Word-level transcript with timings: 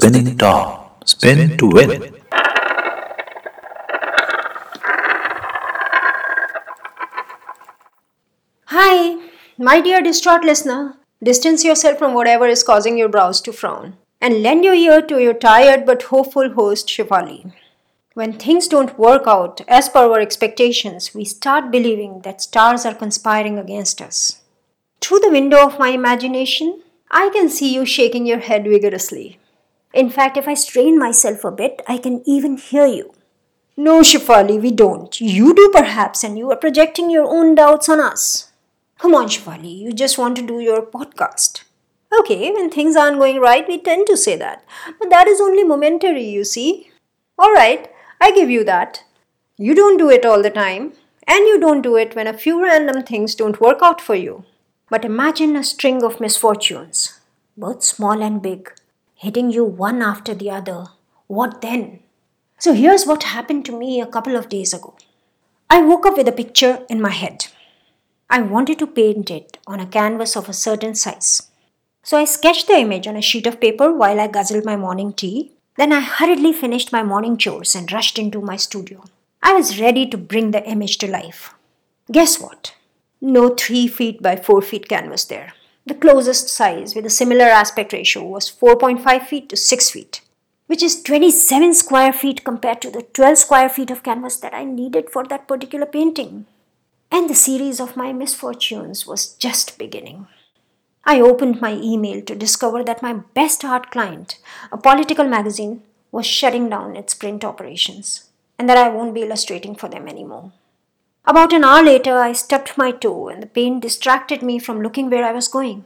spinning 0.00 0.38
top. 0.38 1.06
Spin 1.06 1.58
to 1.58 1.66
win. 1.68 2.14
Hi, 8.68 9.18
my 9.58 9.82
dear 9.82 10.00
distraught 10.00 10.42
listener. 10.42 10.96
Distance 11.22 11.64
yourself 11.64 11.98
from 11.98 12.14
whatever 12.14 12.46
is 12.46 12.62
causing 12.62 12.96
your 12.96 13.10
brows 13.10 13.42
to 13.42 13.52
frown 13.52 13.98
and 14.22 14.42
lend 14.42 14.64
your 14.64 14.72
ear 14.72 15.02
to 15.02 15.20
your 15.20 15.34
tired 15.34 15.84
but 15.84 16.04
hopeful 16.04 16.48
host, 16.54 16.88
Shafali. 16.88 17.52
When 18.14 18.32
things 18.32 18.68
don't 18.68 18.98
work 18.98 19.24
out 19.26 19.60
as 19.68 19.90
per 19.90 20.10
our 20.10 20.20
expectations, 20.20 21.14
we 21.14 21.26
start 21.26 21.70
believing 21.70 22.22
that 22.22 22.40
stars 22.40 22.86
are 22.86 22.94
conspiring 22.94 23.58
against 23.58 24.00
us. 24.00 24.40
Through 25.02 25.20
the 25.20 25.30
window 25.30 25.62
of 25.66 25.78
my 25.78 25.88
imagination, 25.88 26.82
I 27.10 27.28
can 27.34 27.50
see 27.50 27.74
you 27.74 27.84
shaking 27.84 28.24
your 28.24 28.38
head 28.38 28.64
vigorously. 28.64 29.38
In 29.92 30.08
fact, 30.08 30.36
if 30.36 30.46
I 30.46 30.54
strain 30.54 30.98
myself 30.98 31.44
a 31.44 31.50
bit, 31.50 31.82
I 31.88 31.98
can 31.98 32.22
even 32.24 32.56
hear 32.56 32.86
you. 32.86 33.12
No, 33.76 34.00
Shafali, 34.00 34.60
we 34.60 34.70
don't. 34.70 35.20
You 35.20 35.52
do 35.54 35.70
perhaps, 35.72 36.22
and 36.22 36.38
you 36.38 36.50
are 36.50 36.56
projecting 36.56 37.10
your 37.10 37.26
own 37.26 37.54
doubts 37.54 37.88
on 37.88 37.98
us. 37.98 38.52
Come 38.98 39.14
on, 39.14 39.26
Shafali, 39.26 39.76
you 39.76 39.92
just 39.92 40.18
want 40.18 40.36
to 40.36 40.46
do 40.46 40.60
your 40.60 40.82
podcast. 40.82 41.62
Okay, 42.20 42.52
when 42.52 42.70
things 42.70 42.96
aren't 42.96 43.18
going 43.18 43.40
right, 43.40 43.66
we 43.66 43.78
tend 43.78 44.06
to 44.08 44.16
say 44.16 44.36
that. 44.36 44.64
But 44.98 45.10
that 45.10 45.26
is 45.26 45.40
only 45.40 45.64
momentary, 45.64 46.24
you 46.24 46.44
see. 46.44 46.90
Alright, 47.40 47.90
I 48.20 48.30
give 48.32 48.50
you 48.50 48.62
that. 48.64 49.02
You 49.56 49.74
don't 49.74 49.96
do 49.96 50.10
it 50.10 50.26
all 50.26 50.42
the 50.42 50.50
time, 50.50 50.92
and 51.26 51.46
you 51.46 51.58
don't 51.58 51.82
do 51.82 51.96
it 51.96 52.14
when 52.14 52.26
a 52.26 52.36
few 52.36 52.62
random 52.62 53.02
things 53.02 53.34
don't 53.34 53.60
work 53.60 53.78
out 53.82 54.00
for 54.00 54.14
you. 54.14 54.44
But 54.88 55.04
imagine 55.04 55.56
a 55.56 55.64
string 55.64 56.02
of 56.02 56.20
misfortunes, 56.20 57.20
both 57.56 57.82
small 57.82 58.22
and 58.22 58.42
big, 58.42 58.72
hitting 59.24 59.50
you 59.50 59.64
one 59.64 60.02
after 60.02 60.34
the 60.34 60.50
other. 60.50 60.80
What 61.26 61.60
then? 61.60 62.00
So 62.58 62.72
here's 62.72 63.06
what 63.06 63.22
happened 63.34 63.64
to 63.66 63.78
me 63.78 64.00
a 64.00 64.12
couple 64.16 64.36
of 64.36 64.48
days 64.48 64.74
ago. 64.74 64.94
I 65.68 65.80
woke 65.82 66.06
up 66.06 66.16
with 66.16 66.28
a 66.28 66.40
picture 66.40 66.84
in 66.88 67.00
my 67.00 67.14
head. 67.22 67.46
I 68.28 68.42
wanted 68.42 68.78
to 68.80 68.86
paint 68.86 69.30
it 69.30 69.58
on 69.66 69.80
a 69.80 69.86
canvas 69.86 70.36
of 70.36 70.48
a 70.48 70.60
certain 70.66 70.94
size. 70.94 71.48
So 72.02 72.18
I 72.18 72.24
sketched 72.24 72.66
the 72.66 72.78
image 72.78 73.06
on 73.06 73.16
a 73.16 73.22
sheet 73.22 73.46
of 73.46 73.60
paper 73.60 73.92
while 73.92 74.20
I 74.20 74.26
guzzled 74.26 74.64
my 74.64 74.76
morning 74.76 75.12
tea 75.12 75.52
then 75.80 75.94
I 75.94 76.00
hurriedly 76.00 76.52
finished 76.52 76.92
my 76.92 77.02
morning 77.02 77.38
chores 77.38 77.74
and 77.74 77.90
rushed 77.90 78.18
into 78.18 78.42
my 78.42 78.56
studio. 78.56 79.04
I 79.42 79.54
was 79.54 79.80
ready 79.80 80.06
to 80.08 80.18
bring 80.18 80.50
the 80.50 80.62
image 80.68 80.98
to 80.98 81.10
life. 81.10 81.54
Guess 82.12 82.38
what? 82.38 82.74
No 83.22 83.54
3 83.54 83.88
feet 83.88 84.20
by 84.20 84.36
4 84.36 84.60
feet 84.60 84.88
canvas 84.90 85.24
there. 85.24 85.54
The 85.86 85.94
closest 85.94 86.48
size 86.48 86.94
with 86.94 87.06
a 87.06 87.10
similar 87.10 87.46
aspect 87.46 87.92
ratio 87.92 88.22
was 88.24 88.50
4.5 88.50 89.26
feet 89.26 89.48
to 89.48 89.56
6 89.56 89.90
feet, 89.90 90.20
which 90.66 90.82
is 90.82 91.02
27 91.02 91.74
square 91.74 92.12
feet 92.12 92.44
compared 92.44 92.82
to 92.82 92.90
the 92.90 93.02
12 93.02 93.38
square 93.38 93.68
feet 93.68 93.90
of 93.90 94.02
canvas 94.02 94.36
that 94.36 94.54
I 94.54 94.64
needed 94.64 95.10
for 95.10 95.24
that 95.24 95.48
particular 95.48 95.86
painting. 95.86 96.46
And 97.10 97.28
the 97.28 97.34
series 97.34 97.80
of 97.80 97.96
my 97.96 98.12
misfortunes 98.12 99.06
was 99.06 99.34
just 99.34 99.78
beginning. 99.78 100.26
I 101.04 101.20
opened 101.20 101.60
my 101.60 101.72
email 101.72 102.20
to 102.22 102.36
discover 102.36 102.84
that 102.84 103.02
my 103.02 103.14
best 103.34 103.64
art 103.64 103.90
client, 103.90 104.38
a 104.70 104.76
political 104.76 105.26
magazine, 105.26 105.82
was 106.12 106.26
shutting 106.26 106.68
down 106.68 106.94
its 106.94 107.14
print 107.14 107.44
operations 107.44 108.28
and 108.58 108.68
that 108.68 108.76
I 108.76 108.90
won't 108.90 109.14
be 109.14 109.22
illustrating 109.22 109.74
for 109.74 109.88
them 109.88 110.06
anymore. 110.06 110.52
About 111.30 111.52
an 111.52 111.62
hour 111.62 111.84
later, 111.84 112.18
I 112.18 112.32
stubbed 112.32 112.76
my 112.76 112.90
toe 112.90 113.28
and 113.28 113.40
the 113.40 113.46
pain 113.46 113.78
distracted 113.78 114.42
me 114.42 114.58
from 114.58 114.82
looking 114.82 115.08
where 115.08 115.24
I 115.24 115.30
was 115.30 115.46
going. 115.46 115.84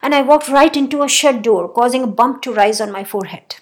And 0.00 0.14
I 0.14 0.22
walked 0.22 0.48
right 0.48 0.74
into 0.74 1.02
a 1.02 1.08
shed 1.08 1.42
door, 1.42 1.68
causing 1.68 2.04
a 2.04 2.06
bump 2.06 2.40
to 2.42 2.54
rise 2.54 2.80
on 2.80 2.90
my 2.90 3.04
forehead. 3.04 3.56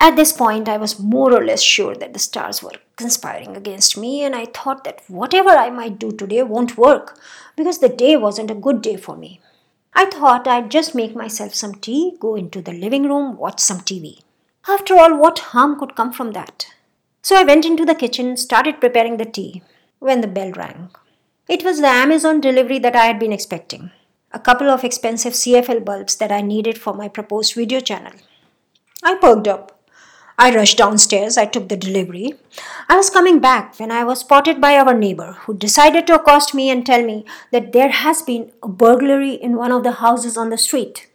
At 0.00 0.16
this 0.16 0.32
point, 0.32 0.68
I 0.68 0.76
was 0.76 0.98
more 0.98 1.32
or 1.32 1.44
less 1.44 1.62
sure 1.62 1.94
that 1.94 2.12
the 2.12 2.18
stars 2.18 2.64
were 2.64 2.72
conspiring 2.96 3.56
against 3.56 3.96
me, 3.96 4.24
and 4.24 4.34
I 4.34 4.46
thought 4.46 4.82
that 4.82 5.02
whatever 5.06 5.50
I 5.50 5.70
might 5.70 6.00
do 6.00 6.10
today 6.10 6.42
won't 6.42 6.76
work 6.76 7.16
because 7.54 7.78
the 7.78 7.88
day 7.88 8.16
wasn't 8.16 8.50
a 8.50 8.62
good 8.66 8.82
day 8.82 8.96
for 8.96 9.16
me. 9.16 9.40
I 9.94 10.06
thought 10.06 10.48
I'd 10.48 10.68
just 10.68 10.96
make 10.96 11.14
myself 11.14 11.54
some 11.54 11.76
tea, 11.76 12.16
go 12.18 12.34
into 12.34 12.60
the 12.60 12.72
living 12.72 13.04
room, 13.04 13.36
watch 13.36 13.60
some 13.60 13.82
TV. 13.82 14.18
After 14.66 14.96
all, 14.96 15.16
what 15.16 15.38
harm 15.38 15.78
could 15.78 15.94
come 15.94 16.12
from 16.12 16.32
that? 16.32 16.66
So 17.22 17.36
I 17.36 17.44
went 17.44 17.64
into 17.64 17.84
the 17.84 17.94
kitchen, 17.94 18.36
started 18.36 18.80
preparing 18.80 19.18
the 19.18 19.26
tea 19.26 19.62
when 19.98 20.20
the 20.20 20.28
bell 20.28 20.52
rang. 20.52 20.90
It 21.48 21.64
was 21.64 21.80
the 21.80 21.86
Amazon 21.86 22.40
delivery 22.40 22.78
that 22.80 22.96
I 22.96 23.06
had 23.06 23.18
been 23.18 23.32
expecting. 23.32 23.90
A 24.32 24.38
couple 24.38 24.68
of 24.68 24.84
expensive 24.84 25.32
CFL 25.32 25.84
bulbs 25.84 26.16
that 26.16 26.32
I 26.32 26.40
needed 26.40 26.78
for 26.78 26.94
my 26.94 27.08
proposed 27.08 27.54
video 27.54 27.80
channel. 27.80 28.12
I 29.02 29.14
perked 29.16 29.48
up 29.48 29.76
I 30.38 30.54
rushed 30.54 30.76
downstairs. 30.76 31.38
I 31.38 31.46
took 31.46 31.68
the 31.68 31.76
delivery. 31.76 32.34
I 32.90 32.96
was 32.96 33.08
coming 33.08 33.38
back 33.38 33.78
when 33.80 33.90
I 33.90 34.04
was 34.04 34.20
spotted 34.20 34.60
by 34.60 34.76
our 34.76 34.92
neighbor, 34.92 35.32
who 35.40 35.56
decided 35.56 36.06
to 36.06 36.14
accost 36.14 36.54
me 36.54 36.68
and 36.68 36.84
tell 36.84 37.02
me 37.02 37.24
that 37.52 37.72
there 37.72 37.88
has 37.88 38.20
been 38.20 38.52
a 38.62 38.68
burglary 38.68 39.32
in 39.32 39.56
one 39.56 39.72
of 39.72 39.82
the 39.82 39.92
houses 39.92 40.36
on 40.36 40.50
the 40.50 40.58
street. 40.58 41.08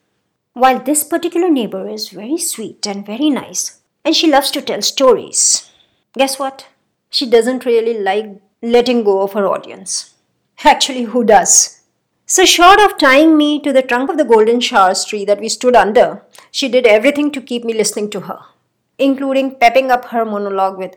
While 0.54 0.80
this 0.80 1.04
particular 1.04 1.50
neighbor 1.50 1.88
is 1.88 2.10
very 2.10 2.38
sweet 2.38 2.88
and 2.88 3.06
very 3.06 3.30
nice, 3.30 3.82
and 4.04 4.16
she 4.16 4.30
loves 4.30 4.50
to 4.52 4.62
tell 4.62 4.82
stories, 4.82 5.72
guess 6.18 6.40
what? 6.40 6.68
She 7.12 7.30
doesn't 7.30 7.66
really 7.66 8.00
like 8.00 8.42
letting 8.62 9.04
go 9.04 9.22
of 9.22 9.34
her 9.34 9.48
audience. 9.48 10.14
Actually, 10.64 11.04
who 11.04 11.24
does? 11.24 11.82
So, 12.26 12.46
short 12.46 12.80
of 12.80 12.98
tying 12.98 13.38
me 13.38 13.60
to 13.62 13.74
the 13.74 13.82
trunk 13.82 14.10
of 14.10 14.18
the 14.18 14.24
golden 14.26 14.60
showers 14.60 15.04
tree 15.04 15.26
that 15.26 15.40
we 15.40 15.50
stood 15.50 15.76
under, 15.76 16.24
she 16.50 16.70
did 16.70 16.88
everything 16.88 17.32
to 17.32 17.42
keep 17.42 17.64
me 17.64 17.74
listening 17.74 18.10
to 18.12 18.22
her 18.22 18.40
including 19.02 19.56
pepping 19.56 19.92
up 19.92 20.06
her 20.06 20.24
monologue 20.24 20.78
with, 20.78 20.96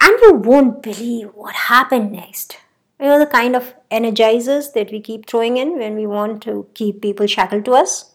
and 0.00 0.18
you 0.22 0.34
won't 0.34 0.82
believe 0.82 1.30
what 1.34 1.54
happened 1.54 2.12
next. 2.12 2.58
You 3.00 3.06
know, 3.06 3.18
the 3.18 3.26
kind 3.26 3.56
of 3.56 3.74
energizers 3.90 4.72
that 4.72 4.90
we 4.90 5.00
keep 5.00 5.26
throwing 5.26 5.56
in 5.56 5.78
when 5.78 5.94
we 5.94 6.06
want 6.06 6.42
to 6.42 6.66
keep 6.74 7.00
people 7.00 7.26
shackled 7.26 7.64
to 7.66 7.72
us. 7.72 8.14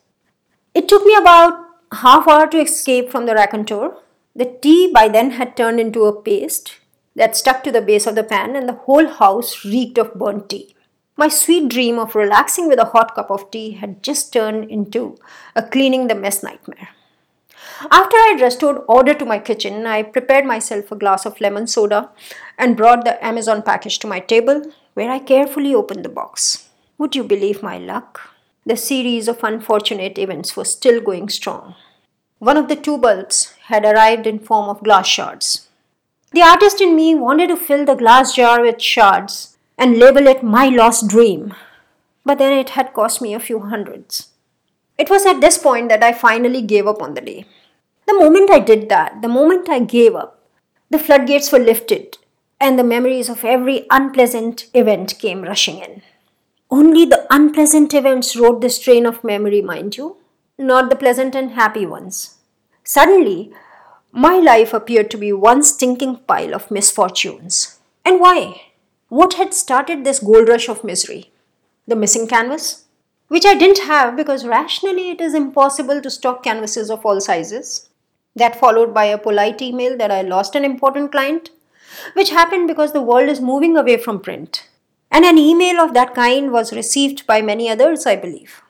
It 0.74 0.88
took 0.88 1.06
me 1.06 1.16
about 1.16 1.54
half 1.94 2.28
hour 2.28 2.48
to 2.48 2.62
escape 2.62 3.10
from 3.10 3.26
the 3.26 3.34
raconteur. 3.34 3.96
The 4.36 4.58
tea 4.62 4.92
by 4.94 5.08
then 5.08 5.32
had 5.32 5.58
turned 5.58 5.80
into 5.80 6.06
a 6.06 6.22
paste 6.22 6.78
that 7.20 7.36
stuck 7.36 7.64
to 7.64 7.72
the 7.72 7.82
base 7.82 8.08
of 8.08 8.16
the 8.16 8.24
pan, 8.24 8.56
and 8.56 8.68
the 8.68 8.82
whole 8.86 9.08
house 9.08 9.66
reeked 9.66 9.98
of 9.98 10.16
burnt 10.16 10.50
tea. 10.50 10.74
My 11.18 11.28
sweet 11.28 11.68
dream 11.68 12.00
of 12.00 12.16
relaxing 12.16 12.70
with 12.70 12.80
a 12.80 12.92
hot 12.96 13.14
cup 13.14 13.30
of 13.30 13.52
tea 13.52 13.72
had 13.72 14.02
just 14.02 14.32
turned 14.32 14.72
into 14.72 15.18
a 15.54 15.62
cleaning 15.62 16.08
the 16.08 16.16
mess 16.16 16.42
nightmare. 16.42 16.90
After 17.92 18.16
I 18.16 18.30
had 18.32 18.42
restored 18.42 18.82
order 18.88 19.14
to 19.14 19.26
my 19.26 19.38
kitchen, 19.38 19.86
I 19.86 20.04
prepared 20.04 20.46
myself 20.46 20.92
a 20.92 20.96
glass 20.96 21.26
of 21.26 21.40
lemon 21.42 21.68
soda 21.68 22.10
and 22.58 22.78
brought 22.78 23.06
the 23.06 23.24
Amazon 23.24 23.64
package 23.64 24.00
to 24.00 24.08
my 24.08 24.20
table, 24.20 24.64
where 24.94 25.12
I 25.12 25.20
carefully 25.20 25.76
opened 25.76 26.06
the 26.06 26.10
box. 26.10 26.70
Would 26.98 27.16
you 27.16 27.24
believe 27.24 27.64
my 27.64 27.78
luck? 27.78 28.34
The 28.66 28.76
series 28.76 29.28
of 29.28 29.44
unfortunate 29.44 30.18
events 30.18 30.58
was 30.58 30.72
still 30.72 31.00
going 31.02 31.30
strong. 31.30 31.76
One 32.40 32.58
of 32.58 32.68
the 32.70 32.76
two 32.76 32.98
bulbs 32.98 33.54
had 33.64 33.86
arrived 33.86 34.28
in 34.28 34.40
form 34.40 34.70
of 34.70 34.84
glass 34.84 35.08
shards. 35.08 35.69
The 36.32 36.42
artist 36.42 36.80
in 36.80 36.96
me 36.96 37.16
wanted 37.16 37.48
to 37.48 37.58
fill 37.58 37.86
the 37.86 37.96
glass 37.96 38.36
jar 38.36 38.62
with 38.62 38.82
shards 38.82 39.58
and 39.78 39.98
label 39.98 40.28
it 40.28 40.44
my 40.44 40.68
lost 40.68 41.08
dream, 41.08 41.56
but 42.24 42.38
then 42.38 42.54
it 42.54 42.72
had 42.72 42.94
cost 42.94 43.22
me 43.22 43.34
a 43.34 43.40
few 43.40 43.60
hundreds. 43.60 44.30
It 44.98 45.10
was 45.10 45.26
at 45.26 45.42
this 45.42 45.58
point 45.58 45.90
that 45.90 46.04
I 46.04 46.14
finally 46.14 46.62
gave 46.62 46.86
up 46.86 47.02
on 47.02 47.16
the 47.16 47.22
day. 47.22 47.46
The 48.06 48.14
moment 48.14 48.52
I 48.52 48.60
did 48.60 48.90
that, 48.90 49.22
the 49.22 49.28
moment 49.28 49.70
I 49.70 49.80
gave 49.80 50.14
up, 50.14 50.44
the 50.90 51.00
floodgates 51.00 51.52
were 51.52 51.60
lifted 51.60 52.18
and 52.60 52.78
the 52.78 52.84
memories 52.84 53.30
of 53.30 53.46
every 53.46 53.88
unpleasant 53.90 54.68
event 54.74 55.18
came 55.18 55.42
rushing 55.42 55.80
in. 55.80 56.02
Only 56.70 57.06
the 57.06 57.26
unpleasant 57.32 57.94
events 57.94 58.36
rode 58.36 58.62
this 58.62 58.78
train 58.78 59.06
of 59.06 59.24
memory, 59.24 59.62
mind 59.62 59.98
you, 59.98 60.18
not 60.58 60.90
the 60.90 60.96
pleasant 60.96 61.34
and 61.34 61.52
happy 61.52 61.86
ones. 61.86 62.38
Suddenly, 62.84 63.52
my 64.12 64.38
life 64.38 64.74
appeared 64.74 65.12
to 65.12 65.18
be 65.18 65.32
one 65.32 65.64
stinking 65.64 66.18
pile 66.28 66.56
of 66.56 66.72
misfortunes. 66.72 67.80
And 68.04 68.20
why? 68.20 68.62
What 69.10 69.36
had 69.36 69.54
started 69.54 70.04
this 70.04 70.20
gold 70.20 70.50
rush 70.50 70.68
of 70.68 70.84
misery? 70.84 71.32
The 71.88 71.96
missing 71.96 72.28
canvas? 72.28 72.86
Which 73.28 73.46
I 73.46 73.54
didn't 73.54 73.86
have 73.86 74.16
because 74.16 74.46
rationally 74.46 75.12
it 75.12 75.22
is 75.22 75.36
impossible 75.36 76.02
to 76.02 76.10
stock 76.10 76.44
canvases 76.44 76.90
of 76.90 77.06
all 77.06 77.22
sizes. 77.22 77.90
That 78.36 78.60
followed 78.60 78.94
by 78.94 79.06
a 79.06 79.18
polite 79.18 79.62
email 79.62 79.96
that 79.98 80.12
I 80.12 80.22
lost 80.22 80.56
an 80.56 80.66
important 80.66 81.12
client, 81.12 81.52
which 82.14 82.32
happened 82.32 82.68
because 82.68 82.94
the 82.94 83.02
world 83.02 83.30
is 83.30 83.40
moving 83.40 83.78
away 83.78 83.98
from 83.98 84.22
print. 84.22 84.68
And 85.12 85.26
an 85.26 85.38
email 85.38 85.80
of 85.80 85.94
that 85.94 86.16
kind 86.16 86.52
was 86.52 86.74
received 86.74 87.28
by 87.28 87.42
many 87.42 87.70
others, 87.70 88.06
I 88.08 88.16
believe. 88.16 88.62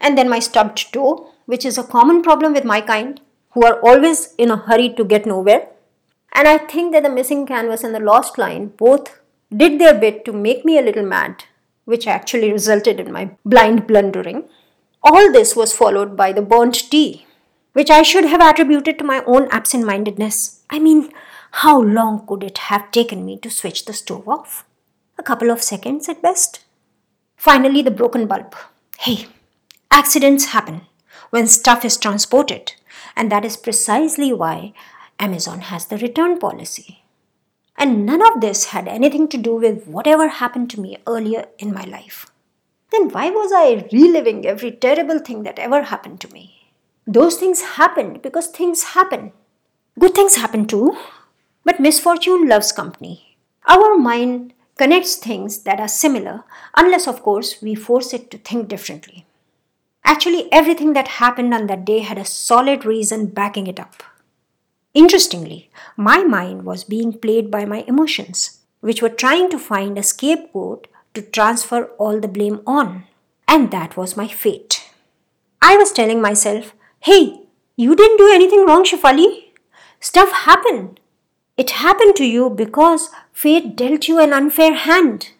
And 0.00 0.16
then 0.16 0.28
my 0.28 0.38
stubbed 0.38 0.92
toe, 0.92 1.30
which 1.46 1.64
is 1.64 1.78
a 1.78 1.84
common 1.84 2.22
problem 2.22 2.52
with 2.52 2.64
my 2.64 2.80
kind, 2.80 3.20
who 3.50 3.64
are 3.64 3.80
always 3.80 4.34
in 4.36 4.50
a 4.50 4.56
hurry 4.56 4.90
to 4.94 5.04
get 5.04 5.26
nowhere. 5.26 5.68
And 6.32 6.46
I 6.46 6.58
think 6.58 6.92
that 6.92 7.02
the 7.02 7.10
missing 7.10 7.46
canvas 7.46 7.82
and 7.82 7.94
the 7.94 8.00
lost 8.00 8.38
line 8.38 8.68
both 8.76 9.20
did 9.54 9.80
their 9.80 9.94
bit 9.94 10.24
to 10.26 10.32
make 10.32 10.64
me 10.64 10.78
a 10.78 10.82
little 10.82 11.04
mad, 11.04 11.44
which 11.84 12.06
actually 12.06 12.52
resulted 12.52 13.00
in 13.00 13.12
my 13.12 13.30
blind 13.44 13.86
blundering. 13.86 14.44
All 15.02 15.32
this 15.32 15.56
was 15.56 15.72
followed 15.72 16.16
by 16.16 16.32
the 16.32 16.42
burnt 16.42 16.90
tea, 16.90 17.26
which 17.72 17.90
I 17.90 18.02
should 18.02 18.24
have 18.24 18.42
attributed 18.42 18.98
to 18.98 19.04
my 19.04 19.22
own 19.24 19.48
absent 19.50 19.86
mindedness. 19.86 20.62
I 20.68 20.78
mean, 20.78 21.10
how 21.50 21.80
long 21.80 22.26
could 22.26 22.42
it 22.44 22.58
have 22.58 22.90
taken 22.90 23.24
me 23.24 23.38
to 23.38 23.50
switch 23.50 23.86
the 23.86 23.92
stove 23.92 24.28
off? 24.28 24.66
A 25.18 25.22
couple 25.22 25.50
of 25.50 25.62
seconds 25.62 26.08
at 26.08 26.20
best. 26.20 26.64
Finally, 27.36 27.82
the 27.82 27.90
broken 27.90 28.26
bulb. 28.26 28.54
Hey, 28.98 29.26
accidents 29.90 30.46
happen 30.46 30.82
when 31.30 31.46
stuff 31.46 31.84
is 31.84 31.96
transported, 31.96 32.74
and 33.16 33.30
that 33.30 33.44
is 33.44 33.56
precisely 33.56 34.32
why 34.32 34.72
Amazon 35.18 35.60
has 35.60 35.86
the 35.86 35.98
return 35.98 36.38
policy. 36.38 37.02
And 37.76 38.04
none 38.04 38.22
of 38.22 38.40
this 38.40 38.66
had 38.66 38.88
anything 38.88 39.28
to 39.28 39.36
do 39.38 39.54
with 39.54 39.86
whatever 39.86 40.28
happened 40.28 40.70
to 40.70 40.80
me 40.80 40.98
earlier 41.06 41.46
in 41.58 41.72
my 41.72 41.84
life. 41.84 42.26
Then 42.90 43.10
why 43.10 43.30
was 43.30 43.52
I 43.54 43.88
reliving 43.92 44.46
every 44.46 44.72
terrible 44.72 45.18
thing 45.18 45.42
that 45.44 45.58
ever 45.58 45.82
happened 45.82 46.20
to 46.22 46.32
me? 46.32 46.72
Those 47.06 47.36
things 47.36 47.60
happened 47.62 48.22
because 48.22 48.48
things 48.48 48.82
happen. 48.82 49.32
Good 49.98 50.14
things 50.14 50.36
happen 50.36 50.66
too, 50.66 50.96
but 51.64 51.80
misfortune 51.80 52.48
loves 52.48 52.72
company. 52.72 53.36
Our 53.66 53.96
mind 53.96 54.54
connects 54.76 55.16
things 55.16 55.60
that 55.60 55.80
are 55.80 55.88
similar, 55.88 56.44
unless, 56.76 57.06
of 57.06 57.22
course, 57.22 57.60
we 57.60 57.74
force 57.74 58.12
it 58.12 58.30
to 58.30 58.38
think 58.38 58.68
differently. 58.68 59.26
Actually, 60.10 60.50
everything 60.50 60.94
that 60.94 61.16
happened 61.22 61.52
on 61.52 61.66
that 61.66 61.84
day 61.84 61.98
had 61.98 62.16
a 62.16 62.24
solid 62.24 62.86
reason 62.86 63.26
backing 63.26 63.66
it 63.66 63.78
up. 63.78 64.02
Interestingly, 64.94 65.70
my 65.98 66.24
mind 66.24 66.62
was 66.64 66.82
being 66.82 67.12
played 67.12 67.50
by 67.50 67.66
my 67.66 67.84
emotions, 67.86 68.60
which 68.80 69.02
were 69.02 69.10
trying 69.10 69.50
to 69.50 69.58
find 69.58 69.98
a 69.98 70.02
scapegoat 70.02 70.86
to 71.12 71.20
transfer 71.20 71.84
all 71.98 72.20
the 72.20 72.26
blame 72.26 72.62
on. 72.66 73.04
And 73.46 73.70
that 73.70 73.98
was 73.98 74.16
my 74.16 74.28
fate. 74.28 74.88
I 75.60 75.76
was 75.76 75.92
telling 75.92 76.22
myself, 76.22 76.72
hey, 77.00 77.42
you 77.76 77.94
didn't 77.94 78.16
do 78.16 78.32
anything 78.32 78.64
wrong, 78.64 78.84
Shafali. 78.84 79.50
Stuff 80.00 80.32
happened. 80.32 81.00
It 81.58 81.84
happened 81.84 82.16
to 82.16 82.24
you 82.24 82.48
because 82.48 83.10
fate 83.30 83.76
dealt 83.76 84.08
you 84.08 84.18
an 84.20 84.32
unfair 84.32 84.72
hand. 84.74 85.32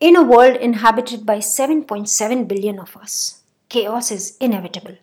In 0.00 0.16
a 0.16 0.22
world 0.22 0.56
inhabited 0.56 1.26
by 1.26 1.40
7.7 1.40 2.48
billion 2.48 2.78
of 2.78 2.96
us, 2.96 3.41
chaos 3.72 4.10
is 4.10 4.36
inevitable. 4.40 4.96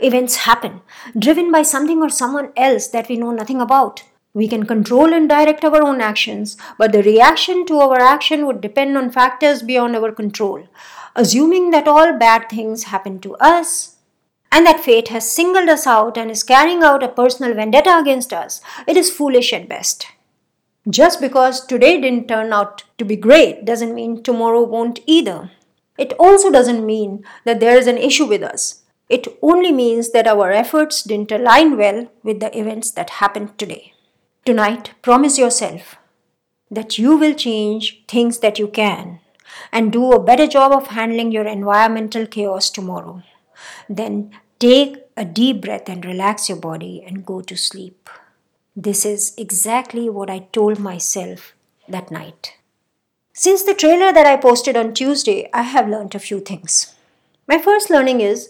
Events 0.00 0.36
happen, 0.48 0.82
driven 1.18 1.50
by 1.50 1.62
something 1.62 2.02
or 2.02 2.10
someone 2.10 2.52
else 2.56 2.88
that 2.88 3.08
we 3.08 3.16
know 3.16 3.30
nothing 3.30 3.60
about. 3.60 4.02
We 4.34 4.48
can 4.48 4.66
control 4.66 5.14
and 5.14 5.28
direct 5.28 5.64
our 5.64 5.82
own 5.82 6.02
actions, 6.02 6.58
but 6.76 6.92
the 6.92 7.02
reaction 7.02 7.64
to 7.66 7.78
our 7.78 7.98
action 7.98 8.44
would 8.46 8.60
depend 8.60 8.98
on 8.98 9.10
factors 9.10 9.62
beyond 9.62 9.96
our 9.96 10.12
control. 10.12 10.68
Assuming 11.14 11.70
that 11.70 11.88
all 11.88 12.18
bad 12.18 12.50
things 12.50 12.82
happen 12.94 13.18
to 13.20 13.36
us 13.36 13.96
and 14.52 14.66
that 14.66 14.84
fate 14.84 15.08
has 15.08 15.30
singled 15.30 15.70
us 15.70 15.86
out 15.86 16.18
and 16.18 16.30
is 16.30 16.42
carrying 16.42 16.82
out 16.82 17.02
a 17.02 17.08
personal 17.08 17.54
vendetta 17.54 17.98
against 17.98 18.34
us, 18.34 18.60
it 18.86 18.98
is 18.98 19.10
foolish 19.10 19.54
at 19.54 19.70
best. 19.70 20.08
Just 20.88 21.20
because 21.20 21.64
today 21.64 21.98
didn't 22.00 22.28
turn 22.28 22.52
out 22.52 22.84
to 22.98 23.04
be 23.04 23.16
great 23.16 23.64
doesn't 23.64 23.94
mean 23.94 24.22
tomorrow 24.22 24.62
won't 24.62 25.00
either. 25.06 25.50
It 25.98 26.12
also 26.18 26.50
doesn't 26.50 26.84
mean 26.84 27.24
that 27.44 27.60
there 27.60 27.76
is 27.76 27.86
an 27.86 27.98
issue 27.98 28.26
with 28.26 28.42
us. 28.42 28.82
It 29.08 29.28
only 29.40 29.72
means 29.72 30.10
that 30.10 30.26
our 30.26 30.50
efforts 30.50 31.02
didn't 31.02 31.32
align 31.32 31.76
well 31.76 32.10
with 32.22 32.40
the 32.40 32.56
events 32.58 32.90
that 32.92 33.10
happened 33.10 33.56
today. 33.56 33.92
Tonight, 34.44 34.94
promise 35.02 35.38
yourself 35.38 35.96
that 36.70 36.98
you 36.98 37.16
will 37.16 37.34
change 37.34 38.04
things 38.08 38.40
that 38.40 38.58
you 38.58 38.68
can 38.68 39.20
and 39.72 39.92
do 39.92 40.12
a 40.12 40.22
better 40.22 40.46
job 40.46 40.72
of 40.72 40.88
handling 40.88 41.30
your 41.30 41.46
environmental 41.46 42.26
chaos 42.26 42.68
tomorrow. 42.68 43.22
Then 43.88 44.32
take 44.58 44.96
a 45.16 45.24
deep 45.24 45.62
breath 45.62 45.88
and 45.88 46.04
relax 46.04 46.48
your 46.48 46.58
body 46.58 47.02
and 47.06 47.24
go 47.24 47.40
to 47.40 47.56
sleep. 47.56 48.10
This 48.74 49.06
is 49.06 49.34
exactly 49.38 50.10
what 50.10 50.28
I 50.28 50.40
told 50.52 50.78
myself 50.78 51.54
that 51.88 52.10
night. 52.10 52.54
Since 53.38 53.64
the 53.64 53.74
trailer 53.74 54.14
that 54.14 54.24
I 54.24 54.38
posted 54.38 54.78
on 54.78 54.94
Tuesday, 54.94 55.50
I 55.52 55.60
have 55.60 55.90
learned 55.90 56.14
a 56.14 56.18
few 56.18 56.40
things. 56.40 56.94
My 57.46 57.58
first 57.58 57.90
learning 57.90 58.22
is 58.22 58.48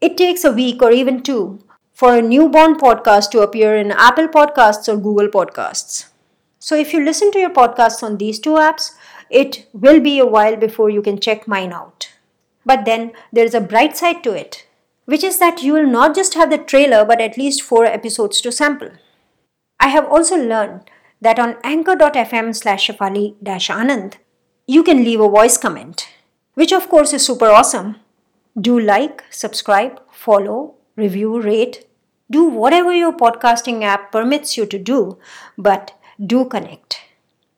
it 0.00 0.16
takes 0.16 0.42
a 0.44 0.50
week 0.50 0.82
or 0.82 0.90
even 0.90 1.22
two 1.22 1.60
for 1.92 2.16
a 2.16 2.20
newborn 2.20 2.74
podcast 2.74 3.30
to 3.30 3.42
appear 3.42 3.76
in 3.76 3.92
Apple 3.92 4.26
Podcasts 4.26 4.92
or 4.92 4.96
Google 4.96 5.28
Podcasts. 5.28 6.06
So 6.58 6.74
if 6.74 6.92
you 6.92 7.04
listen 7.04 7.30
to 7.30 7.38
your 7.38 7.50
podcasts 7.50 8.02
on 8.02 8.16
these 8.16 8.40
two 8.40 8.54
apps, 8.54 8.96
it 9.30 9.68
will 9.72 10.00
be 10.00 10.18
a 10.18 10.26
while 10.26 10.56
before 10.56 10.90
you 10.90 11.00
can 11.00 11.20
check 11.20 11.46
mine 11.46 11.72
out. 11.72 12.10
But 12.66 12.86
then 12.86 13.12
there 13.32 13.44
is 13.44 13.54
a 13.54 13.60
bright 13.60 13.96
side 13.96 14.24
to 14.24 14.32
it, 14.32 14.66
which 15.04 15.22
is 15.22 15.38
that 15.38 15.62
you 15.62 15.74
will 15.74 15.86
not 15.86 16.16
just 16.16 16.34
have 16.34 16.50
the 16.50 16.58
trailer 16.58 17.04
but 17.04 17.20
at 17.20 17.38
least 17.38 17.62
four 17.62 17.84
episodes 17.84 18.40
to 18.40 18.50
sample. 18.50 18.90
I 19.78 19.90
have 19.90 20.06
also 20.06 20.34
learned 20.34 20.90
that 21.20 21.38
on 21.38 21.56
anchor.fm 21.64 22.54
slash 22.54 22.88
shafali 22.88 23.36
anand, 23.42 24.14
you 24.66 24.82
can 24.82 25.04
leave 25.04 25.20
a 25.20 25.28
voice 25.28 25.56
comment, 25.56 26.08
which 26.54 26.72
of 26.72 26.88
course 26.88 27.12
is 27.12 27.24
super 27.24 27.46
awesome 27.46 27.96
do 28.60 28.78
like, 28.78 29.24
subscribe, 29.30 30.00
follow, 30.10 30.74
review, 30.96 31.40
rate. 31.40 31.86
Do 32.30 32.44
whatever 32.44 32.92
your 32.92 33.12
podcasting 33.12 33.82
app 33.82 34.12
permits 34.12 34.56
you 34.56 34.66
to 34.66 34.78
do, 34.78 35.18
but 35.56 35.92
do 36.24 36.44
connect. 36.44 37.00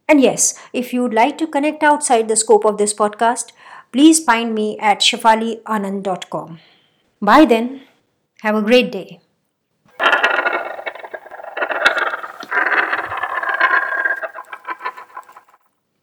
And 0.09 0.21
yes, 0.21 0.59
if 0.73 0.93
you'd 0.93 1.15
like 1.15 1.39
to 1.39 1.47
connect 1.47 1.83
outside 1.83 2.29
the 2.29 2.37
scope 2.37 2.65
of 2.65 2.79
this 2.79 2.95
podcast, 2.95 3.53
please 3.93 4.23
find 4.23 4.55
me 4.55 4.79
at 4.79 5.01
shafalianand.com. 5.01 6.59
Bye 7.21 7.45
then. 7.45 7.83
Have 8.43 8.55
a 8.55 8.63
great 8.63 8.93
day. 8.93 9.21